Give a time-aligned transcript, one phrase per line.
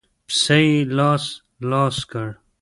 [0.27, 1.23] پسه يې لاس
[1.69, 2.27] لاس کړ.